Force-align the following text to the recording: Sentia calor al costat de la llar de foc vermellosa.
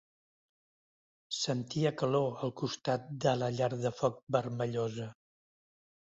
Sentia 1.39 1.91
calor 2.01 2.39
al 2.47 2.53
costat 2.61 3.05
de 3.25 3.33
la 3.41 3.49
llar 3.59 3.69
de 3.83 3.91
foc 3.99 4.17
vermellosa. 4.37 5.07